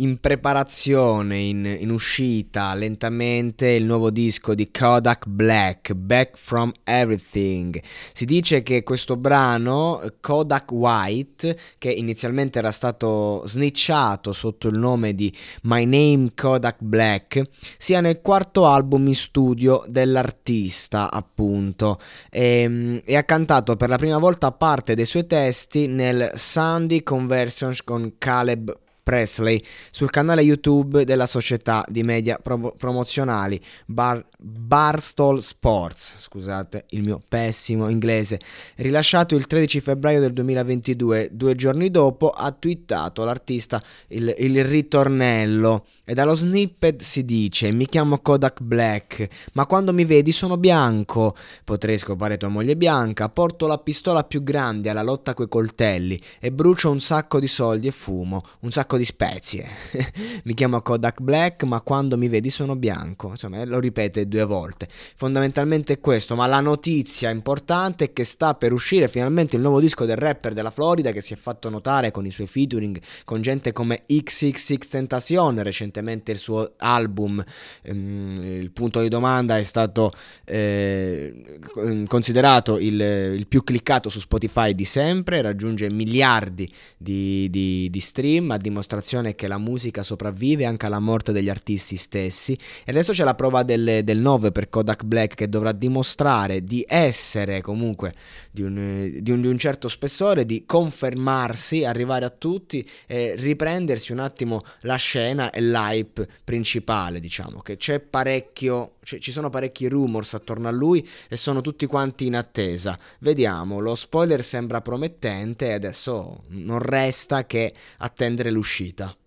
[0.00, 7.80] in preparazione, in, in, uscita lentamente il nuovo disco di Kodak Black, Back from Everything.
[8.12, 15.14] Si dice che questo brano, Kodak White, che inizialmente era stato snitchato sotto il nome
[15.14, 17.42] di My Name Kodak Black,
[17.76, 21.98] sia nel quarto album in studio dell'artista, appunto,
[22.30, 27.02] e, ehm, e ha cantato per la prima volta parte dei suoi testi nel Sandy
[27.02, 35.42] Conversions con Caleb Presley sul canale YouTube della società di media pro- promozionali Bar- Barstool
[35.42, 38.38] Sports, scusate il mio pessimo inglese,
[38.76, 45.86] rilasciato il 13 febbraio del 2022, due giorni dopo ha twittato l'artista il, il ritornello.
[46.04, 51.36] E dallo snippet si dice mi chiamo Kodak Black, ma quando mi vedi sono bianco,
[51.64, 56.50] potrei scopare tua moglie bianca, porto la pistola più grande alla lotta coi coltelli e
[56.50, 59.68] brucio un sacco di soldi e fumo, un sacco di spezie.
[60.44, 64.88] mi chiamo Kodak Black, ma quando mi vedi sono bianco, insomma lo ripete due volte.
[65.16, 69.80] Fondamentalmente è questo, ma la notizia importante è che sta per uscire finalmente il nuovo
[69.80, 73.40] disco del rapper della Florida che si è fatto notare con i suoi featuring con
[73.40, 77.42] gente come XXX Tentacion recentemente il suo album,
[77.82, 80.12] ehm, il punto di domanda è stato
[80.44, 81.58] eh,
[82.06, 88.50] considerato il, il, più cliccato su Spotify di sempre, raggiunge miliardi di, di, di, stream,
[88.50, 92.58] a dimostrazione che la musica sopravvive anche alla morte degli artisti stessi.
[92.84, 96.84] E adesso c'è la prova del, del 9 per Kodak Black che dovrà dimostrare di
[96.88, 98.14] essere comunque
[98.50, 104.12] di un, di un, di un certo spessore, di confermarsi, arrivare a tutti e riprendersi
[104.12, 109.88] un attimo la scena e live hype principale, diciamo, che c'è parecchio, ci sono parecchi
[109.88, 112.96] rumors attorno a lui e sono tutti quanti in attesa.
[113.20, 119.19] Vediamo, lo spoiler sembra promettente e adesso non resta che attendere l'uscita uscita.